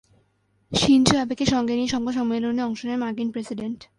শিন 0.71 1.01
জো 1.03 1.13
অ্যাবেকে 1.15 1.45
সঙ্গে 1.45 1.73
নিয়ে 1.75 1.93
সংবাদ 1.93 2.13
সম্মেলনে 2.15 2.61
অংশ 2.63 2.81
নেন 2.85 2.99
মার্কিন 2.99 3.29
প্রেসিডেন্ট। 3.31 3.79